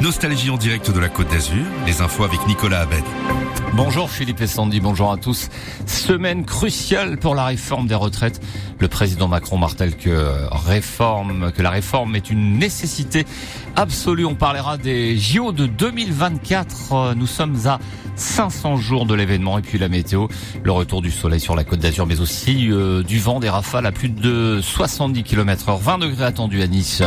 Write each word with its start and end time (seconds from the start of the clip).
Nostalgie 0.00 0.48
en 0.48 0.56
direct 0.56 0.90
de 0.90 0.98
la 0.98 1.10
Côte 1.10 1.28
d'Azur, 1.28 1.66
les 1.86 2.00
infos 2.00 2.24
avec 2.24 2.46
Nicolas 2.46 2.80
Abed. 2.80 3.04
Bonjour 3.74 4.10
Philippe 4.10 4.40
et 4.40 4.46
Sandy, 4.46 4.80
bonjour 4.80 5.12
à 5.12 5.18
tous. 5.18 5.50
Semaine 5.84 6.46
cruciale 6.46 7.18
pour 7.18 7.34
la 7.34 7.44
réforme 7.44 7.86
des 7.86 7.94
retraites. 7.94 8.40
Le 8.78 8.88
président 8.88 9.28
Macron 9.28 9.58
martèle 9.58 9.96
que 9.96 10.48
réforme, 10.50 11.52
que 11.52 11.60
la 11.60 11.68
réforme 11.68 12.16
est 12.16 12.30
une 12.30 12.58
nécessité 12.58 13.26
absolue. 13.76 14.24
On 14.24 14.34
parlera 14.34 14.78
des 14.78 15.18
JO 15.18 15.52
de 15.52 15.66
2024. 15.66 17.14
Nous 17.14 17.26
sommes 17.26 17.58
à 17.66 17.78
500 18.16 18.78
jours 18.78 19.04
de 19.04 19.14
l'événement 19.14 19.58
et 19.58 19.62
puis 19.62 19.78
la 19.78 19.90
météo, 19.90 20.28
le 20.62 20.72
retour 20.72 21.02
du 21.02 21.10
soleil 21.10 21.40
sur 21.40 21.54
la 21.54 21.64
côte 21.64 21.80
d'Azur 21.80 22.06
mais 22.06 22.20
aussi 22.20 22.70
euh, 22.70 23.02
du 23.02 23.18
vent, 23.18 23.38
des 23.38 23.50
rafales 23.50 23.84
à 23.84 23.92
plus 23.92 24.08
de 24.08 24.60
70 24.62 25.22
km 25.24 25.68
heure, 25.68 25.78
20 25.78 25.98
degrés 25.98 26.24
attendus 26.24 26.62
à 26.62 26.66
Nice. 26.66 27.02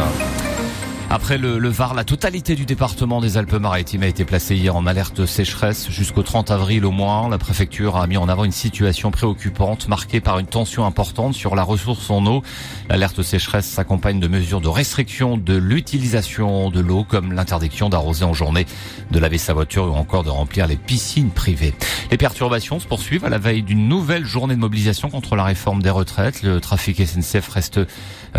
Après 1.13 1.37
le, 1.37 1.59
le, 1.59 1.69
Var, 1.69 1.93
la 1.93 2.05
totalité 2.05 2.55
du 2.55 2.65
département 2.65 3.21
des 3.21 3.37
Alpes-Maritimes 3.37 4.01
a 4.01 4.07
été 4.07 4.25
placée 4.25 4.55
hier 4.55 4.75
en 4.75 4.87
alerte 4.87 5.27
sécheresse 5.27 5.91
jusqu'au 5.91 6.23
30 6.23 6.49
avril 6.49 6.85
au 6.85 6.89
moins. 6.89 7.29
La 7.29 7.37
préfecture 7.37 7.97
a 7.97 8.07
mis 8.07 8.17
en 8.17 8.27
avant 8.27 8.45
une 8.45 8.51
situation 8.51 9.11
préoccupante 9.11 9.87
marquée 9.87 10.21
par 10.21 10.39
une 10.39 10.47
tension 10.47 10.87
importante 10.87 11.35
sur 11.35 11.55
la 11.55 11.61
ressource 11.61 12.09
en 12.09 12.25
eau. 12.25 12.41
L'alerte 12.89 13.21
sécheresse 13.21 13.67
s'accompagne 13.67 14.19
de 14.19 14.27
mesures 14.27 14.59
de 14.59 14.69
restriction 14.69 15.37
de 15.37 15.55
l'utilisation 15.55 16.71
de 16.71 16.79
l'eau 16.79 17.03
comme 17.07 17.31
l'interdiction 17.31 17.89
d'arroser 17.89 18.25
en 18.25 18.33
journée, 18.33 18.65
de 19.11 19.19
laver 19.19 19.37
sa 19.37 19.53
voiture 19.53 19.85
ou 19.85 19.95
encore 19.95 20.23
de 20.23 20.31
remplir 20.31 20.65
les 20.65 20.77
piscines 20.77 21.29
privées. 21.29 21.75
Les 22.09 22.17
perturbations 22.17 22.79
se 22.79 22.87
poursuivent 22.87 23.25
à 23.25 23.29
la 23.29 23.37
veille 23.37 23.61
d'une 23.61 23.87
nouvelle 23.87 24.25
journée 24.25 24.55
de 24.55 24.59
mobilisation 24.59 25.11
contre 25.11 25.35
la 25.35 25.43
réforme 25.43 25.83
des 25.83 25.91
retraites. 25.91 26.41
Le 26.41 26.59
trafic 26.59 27.05
SNCF 27.05 27.47
reste 27.49 27.81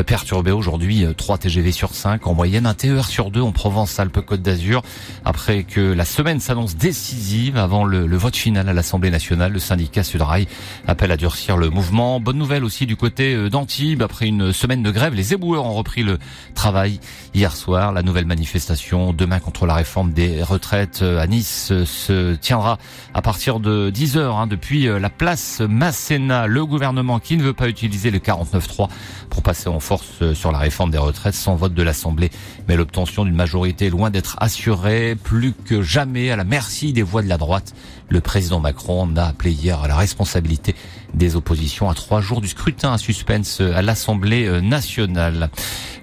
perturbé 0.07 0.51
aujourd'hui, 0.51 1.07
3 1.17 1.39
TGV 1.39 1.71
sur 1.71 1.95
5 1.95 2.27
en 2.27 2.35
moyenne 2.35 2.64
un 2.67 2.75
TER 2.75 3.05
sur 3.05 3.31
deux 3.31 3.41
en 3.41 3.53
Provence-Alpes-Côte 3.53 4.43
d'Azur. 4.43 4.83
Après 5.25 5.65
que 5.65 5.81
la 5.81 6.05
semaine 6.05 6.41
s'annonce 6.41 6.77
décisive 6.77 7.57
avant 7.57 7.85
le, 7.85 8.07
le, 8.07 8.17
vote 8.17 8.37
final 8.37 8.69
à 8.69 8.73
l'Assemblée 8.73 9.11
nationale, 9.11 9.53
le 9.53 9.59
syndicat 9.59 10.03
Sudrail 10.03 10.47
appelle 10.87 11.13
à 11.13 11.17
durcir 11.17 11.57
le 11.57 11.71
mouvement. 11.71 12.21
Bonne 12.21 12.39
nouvelle 12.39 12.65
aussi 12.65 12.87
du 12.87 12.97
côté 12.97 13.35
euh, 13.35 13.51
d'Antibes. 13.51 14.03
Après 14.03 14.27
une 14.27 14.53
semaine 14.53 14.83
de 14.83 14.91
grève, 14.91 15.15
les 15.15 15.33
éboueurs 15.33 15.65
ont 15.65 15.75
repris 15.75 16.03
le 16.03 16.19
travail 16.55 17.01
hier 17.35 17.55
soir. 17.55 17.93
La 17.93 18.03
nouvelle 18.03 18.27
manifestation 18.27 19.13
demain 19.13 19.41
contre 19.41 19.67
la 19.67 19.75
réforme 19.75 20.13
des 20.13 20.43
retraites 20.43 21.01
euh, 21.03 21.21
à 21.21 21.27
Nice 21.27 21.69
euh, 21.71 21.85
se 21.85 22.35
tiendra 22.35 22.79
à 23.15 23.23
partir 23.23 23.61
de 23.61 23.91
10 23.91 24.17
heures 24.17 24.37
hein, 24.37 24.47
depuis 24.47 24.85
la 24.85 25.11
place 25.11 25.61
Masséna. 25.61 26.47
Le 26.47 26.67
gouvernement 26.67 27.19
qui 27.19 27.37
ne 27.37 27.43
veut 27.43 27.53
pas 27.53 27.69
utiliser 27.69 28.11
le 28.11 28.19
49.3 28.19 28.89
pour 29.31 29.43
passer 29.43 29.69
en 29.69 29.81
force 29.81 30.33
sur 30.35 30.53
la 30.53 30.59
réforme 30.59 30.91
des 30.91 30.99
retraites 30.99 31.35
sans 31.35 31.55
vote 31.55 31.75
de 31.75 31.83
l'Assemblée 31.83 32.31
mais 32.69 32.77
l'obtention 32.77 33.25
d'une 33.25 33.35
majorité 33.35 33.87
est 33.87 33.91
loin 33.91 34.11
d'être 34.11 34.37
assurée, 34.41 35.17
plus 35.23 35.53
que 35.53 35.83
jamais 35.83 36.31
à 36.31 36.37
la 36.37 36.45
merci 36.45 36.93
des 36.93 37.03
voix 37.03 37.23
de 37.23 37.29
la 37.29 37.39
droite. 37.39 37.75
Le 38.09 38.21
président 38.21 38.61
Macron 38.61 39.09
a 39.17 39.25
appelé 39.25 39.53
hier 39.53 39.83
à 39.83 39.89
la 39.89 39.97
responsabilité 39.97 40.75
des 41.15 41.37
oppositions 41.37 41.89
à 41.89 41.95
trois 41.95 42.21
jours 42.21 42.41
du 42.41 42.49
scrutin 42.49 42.93
à 42.93 42.99
suspense 42.99 43.61
à 43.61 43.83
l'Assemblée 43.83 44.61
nationale. 44.61 45.51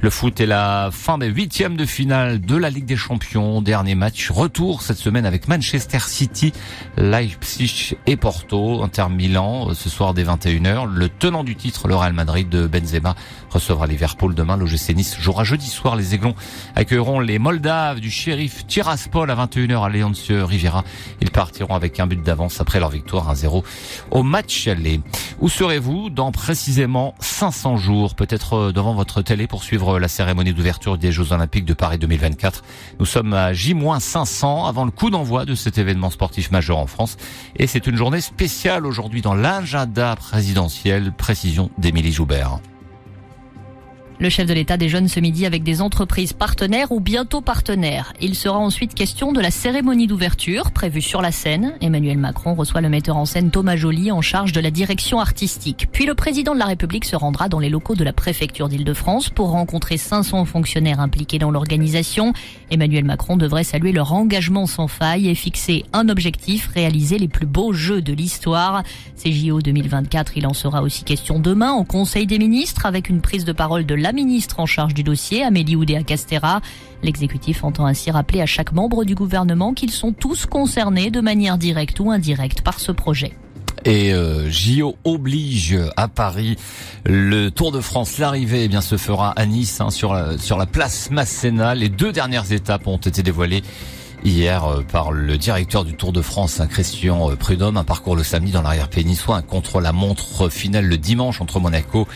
Le 0.01 0.09
foot 0.09 0.41
est 0.41 0.47
la 0.47 0.89
fin 0.91 1.19
des 1.19 1.27
huitièmes 1.27 1.77
de 1.77 1.85
finale 1.85 2.41
de 2.41 2.55
la 2.55 2.71
Ligue 2.71 2.85
des 2.85 2.95
Champions. 2.95 3.61
Dernier 3.61 3.93
match 3.93 4.31
retour 4.31 4.81
cette 4.81 4.97
semaine 4.97 5.27
avec 5.27 5.47
Manchester 5.47 5.99
City, 5.99 6.53
Leipzig 6.97 7.95
et 8.07 8.15
Porto. 8.15 8.81
Inter 8.81 9.09
Milan 9.11 9.75
ce 9.75 9.89
soir 9.89 10.15
dès 10.15 10.23
21h. 10.23 10.91
Le 10.91 11.07
tenant 11.07 11.43
du 11.43 11.55
titre, 11.55 11.87
le 11.87 11.95
Real 11.95 12.13
Madrid 12.13 12.49
de 12.49 12.65
Benzema, 12.65 13.15
recevra 13.51 13.85
Liverpool 13.85 14.33
demain. 14.33 14.57
L'OGC 14.57 14.95
Nice 14.95 15.17
jouera 15.19 15.43
jeudi 15.43 15.67
soir. 15.67 15.95
Les 15.95 16.15
Aiglons 16.15 16.33
accueilleront 16.75 17.19
les 17.19 17.37
Moldaves 17.37 17.99
du 17.99 18.09
shérif 18.09 18.65
Tiraspol 18.65 19.29
à 19.29 19.35
21h 19.35 19.85
à 19.85 19.89
Léonce 19.89 20.31
Riviera. 20.31 20.83
Ils 21.21 21.29
partiront 21.29 21.75
avec 21.75 21.90
un 21.99 22.07
but 22.07 22.21
d'avance 22.21 22.61
après 22.61 22.79
leur 22.79 22.89
victoire 22.89 23.33
1-0 23.33 23.63
au 24.11 24.23
match 24.23 24.67
aller. 24.67 25.01
Où 25.39 25.49
serez-vous 25.49 26.09
dans 26.09 26.31
précisément 26.31 27.15
500 27.19 27.77
jours 27.77 28.15
Peut-être 28.15 28.71
devant 28.71 28.93
votre 28.93 29.21
télé 29.21 29.47
pour 29.47 29.63
suivre 29.63 29.99
la 29.99 30.07
cérémonie 30.07 30.53
d'ouverture 30.53 30.97
des 30.97 31.11
Jeux 31.11 31.31
Olympiques 31.31 31.65
de 31.65 31.73
Paris 31.73 31.97
2024. 31.97 32.63
Nous 32.99 33.05
sommes 33.05 33.33
à 33.33 33.53
J-500 33.53 34.67
avant 34.67 34.85
le 34.85 34.91
coup 34.91 35.09
d'envoi 35.09 35.45
de 35.45 35.55
cet 35.55 35.77
événement 35.77 36.09
sportif 36.09 36.51
majeur 36.51 36.77
en 36.77 36.87
France. 36.87 37.17
Et 37.55 37.67
c'est 37.67 37.87
une 37.87 37.95
journée 37.95 38.21
spéciale 38.21 38.85
aujourd'hui 38.85 39.21
dans 39.21 39.35
l'agenda 39.35 40.15
présidentiel. 40.15 41.11
Précision 41.13 41.69
d'Émilie 41.77 42.11
Joubert. 42.11 42.59
Le 44.21 44.29
chef 44.29 44.45
de 44.45 44.53
l'État 44.53 44.77
déjeune 44.77 45.07
ce 45.07 45.19
midi 45.19 45.47
avec 45.47 45.63
des 45.63 45.81
entreprises 45.81 46.31
partenaires 46.31 46.91
ou 46.91 46.99
bientôt 46.99 47.41
partenaires. 47.41 48.13
Il 48.21 48.35
sera 48.35 48.59
ensuite 48.59 48.93
question 48.93 49.31
de 49.31 49.41
la 49.41 49.49
cérémonie 49.49 50.05
d'ouverture 50.05 50.69
prévue 50.69 51.01
sur 51.01 51.23
la 51.23 51.31
scène. 51.31 51.73
Emmanuel 51.81 52.19
Macron 52.19 52.53
reçoit 52.53 52.81
le 52.81 52.89
metteur 52.89 53.17
en 53.17 53.25
scène 53.25 53.49
Thomas 53.49 53.77
Joly 53.77 54.11
en 54.11 54.21
charge 54.21 54.51
de 54.51 54.59
la 54.59 54.69
direction 54.69 55.19
artistique. 55.19 55.87
Puis 55.91 56.05
le 56.05 56.13
président 56.13 56.53
de 56.53 56.59
la 56.59 56.65
République 56.65 57.05
se 57.05 57.15
rendra 57.15 57.49
dans 57.49 57.57
les 57.57 57.69
locaux 57.69 57.95
de 57.95 58.03
la 58.03 58.13
préfecture 58.13 58.69
d'Île-de-France 58.69 59.29
pour 59.29 59.49
rencontrer 59.49 59.97
500 59.97 60.45
fonctionnaires 60.45 60.99
impliqués 60.99 61.39
dans 61.39 61.49
l'organisation. 61.49 62.33
Emmanuel 62.69 63.05
Macron 63.05 63.37
devrait 63.37 63.63
saluer 63.63 63.91
leur 63.91 64.13
engagement 64.13 64.67
sans 64.67 64.87
faille 64.87 65.29
et 65.29 65.35
fixer 65.35 65.83
un 65.93 66.09
objectif, 66.09 66.67
réaliser 66.75 67.17
les 67.17 67.27
plus 67.27 67.47
beaux 67.47 67.73
jeux 67.73 68.03
de 68.03 68.13
l'histoire. 68.13 68.83
Ces 69.15 69.31
JO 69.31 69.61
2024, 69.61 70.37
il 70.37 70.45
en 70.45 70.53
sera 70.53 70.83
aussi 70.83 71.05
question 71.05 71.39
demain 71.39 71.73
au 71.73 71.85
Conseil 71.85 72.27
des 72.27 72.37
ministres 72.37 72.85
avec 72.85 73.09
une 73.09 73.21
prise 73.21 73.45
de 73.45 73.51
parole 73.51 73.87
de 73.87 73.95
la 73.95 74.10
ministre 74.11 74.59
en 74.59 74.65
charge 74.65 74.93
du 74.93 75.03
dossier, 75.03 75.43
Amélie 75.43 75.75
Oudéa-Castera. 75.75 76.61
L'exécutif 77.03 77.63
entend 77.63 77.85
ainsi 77.85 78.11
rappeler 78.11 78.41
à 78.41 78.45
chaque 78.45 78.71
membre 78.73 79.03
du 79.03 79.15
gouvernement 79.15 79.73
qu'ils 79.73 79.91
sont 79.91 80.13
tous 80.13 80.45
concernés 80.45 81.11
de 81.11 81.21
manière 81.21 81.57
directe 81.57 81.99
ou 81.99 82.11
indirecte 82.11 82.61
par 82.61 82.79
ce 82.79 82.91
projet. 82.91 83.33
Et 83.85 84.13
euh, 84.13 84.49
JO 84.49 84.95
oblige 85.03 85.77
à 85.97 86.07
Paris. 86.07 86.55
Le 87.05 87.49
Tour 87.49 87.71
de 87.71 87.81
France, 87.81 88.19
l'arrivée, 88.19 88.65
eh 88.65 88.67
bien, 88.67 88.81
se 88.81 88.97
fera 88.97 89.31
à 89.31 89.45
Nice, 89.45 89.81
hein, 89.81 89.89
sur, 89.89 90.13
la, 90.13 90.37
sur 90.37 90.57
la 90.57 90.67
place 90.67 91.09
Masséna. 91.09 91.73
Les 91.73 91.89
deux 91.89 92.11
dernières 92.11 92.51
étapes 92.51 92.85
ont 92.87 92.97
été 92.97 93.23
dévoilées 93.23 93.63
hier 94.23 94.83
par 94.91 95.11
le 95.11 95.37
directeur 95.37 95.83
du 95.83 95.95
Tour 95.95 96.11
de 96.11 96.21
France, 96.21 96.59
un 96.59 96.67
Christian 96.67 97.35
Prudhomme, 97.35 97.77
un 97.77 97.83
parcours 97.83 98.15
le 98.15 98.23
samedi 98.23 98.51
dans 98.51 98.61
l'arrière-pays 98.61 99.05
un 99.29 99.41
contre-la-montre 99.41 100.49
final 100.49 100.85
le 100.85 100.97
dimanche 100.97 101.41
entre 101.41 101.59
Monaco 101.59 102.07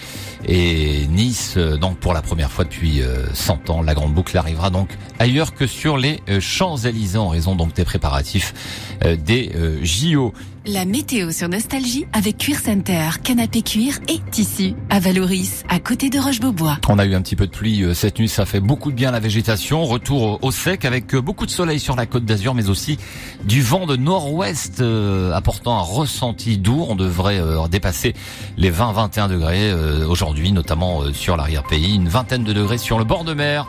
et 0.47 1.07
Nice. 1.07 1.57
Donc 1.57 1.97
pour 1.97 2.13
la 2.13 2.21
première 2.21 2.51
fois 2.51 2.65
depuis 2.65 3.01
100 3.33 3.69
ans, 3.69 3.81
la 3.81 3.93
grande 3.93 4.13
boucle 4.13 4.37
arrivera 4.37 4.69
donc 4.69 4.89
ailleurs 5.19 5.53
que 5.53 5.67
sur 5.67 5.97
les 5.97 6.21
Champs-Élysées 6.39 7.17
en 7.17 7.29
raison 7.29 7.55
donc 7.55 7.73
des 7.73 7.85
préparatifs 7.85 8.53
des 9.01 9.51
JO. 9.81 10.33
La 10.67 10.83
météo 10.85 11.29
sur 11.31 11.47
Nostalgie 11.47 12.07
avec 12.11 12.39
Cuir 12.39 12.57
Center, 12.57 13.09
canapé 13.23 13.61
cuir 13.61 13.99
et 14.07 14.17
tissu 14.31 14.73
à 14.89 14.99
Valoris, 14.99 15.63
à 15.69 15.79
côté 15.79 16.09
de 16.09 16.17
Roche-Beaubois. 16.17 16.77
On 16.89 16.97
a 16.97 17.05
eu 17.05 17.13
un 17.13 17.21
petit 17.21 17.35
peu 17.35 17.45
de 17.45 17.51
pluie 17.51 17.85
cette 17.93 18.17
nuit, 18.17 18.27
ça 18.27 18.47
fait 18.47 18.61
beaucoup 18.61 18.89
de 18.89 18.95
bien 18.95 19.09
à 19.09 19.11
la 19.11 19.19
végétation. 19.19 19.85
Retour 19.85 20.39
au 20.41 20.49
sec 20.49 20.83
avec 20.83 21.15
beaucoup 21.15 21.45
de 21.45 21.51
soleil 21.51 21.79
sur 21.79 21.95
la 21.95 22.07
côte 22.07 22.25
d'Azur, 22.25 22.55
mais 22.55 22.69
aussi 22.69 22.97
du 23.43 23.61
vent 23.61 23.85
de 23.85 23.95
nord-ouest 23.95 24.81
euh, 24.81 25.31
apportant 25.33 25.77
un 25.77 25.81
ressenti 25.81 26.57
doux. 26.57 26.83
On 26.89 26.95
devrait 26.95 27.39
euh, 27.39 27.67
dépasser 27.67 28.15
les 28.57 28.71
20-21 28.71 29.29
degrés 29.29 29.69
euh, 29.69 30.07
aujourd'hui, 30.07 30.51
notamment 30.51 31.13
sur 31.13 31.37
l'arrière-pays. 31.37 31.93
Une 31.93 32.09
vingtaine 32.09 32.43
de 32.43 32.53
degrés 32.53 32.79
sur 32.79 32.97
le 32.97 33.03
bord 33.05 33.23
de 33.23 33.35
mer, 33.35 33.67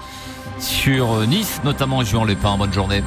sur 0.58 1.26
Nice, 1.26 1.60
notamment 1.62 2.02
jouant 2.04 2.24
les 2.24 2.36
pins. 2.36 2.56
Bonne 2.56 2.72
journée. 2.72 3.02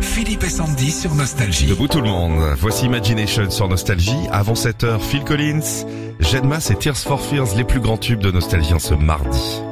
Philippe 0.00 0.44
et 0.44 0.48
Sandy 0.48 0.90
sur 0.90 1.14
Nostalgie. 1.14 1.66
Debout 1.66 1.88
tout 1.88 2.00
le 2.00 2.08
monde. 2.08 2.40
Voici 2.58 2.86
Imagination 2.86 3.50
sur 3.50 3.68
Nostalgie. 3.68 4.26
Avant 4.30 4.54
7 4.54 4.84
h 4.84 5.00
Phil 5.00 5.24
Collins, 5.24 5.84
Jedmas 6.20 6.68
et 6.70 6.76
Tears 6.76 6.96
for 6.96 7.20
Fears, 7.20 7.54
les 7.56 7.64
plus 7.64 7.80
grands 7.80 7.98
tubes 7.98 8.20
de 8.20 8.30
Nostalgie 8.30 8.74
en 8.74 8.78
ce 8.78 8.94
mardi. 8.94 9.62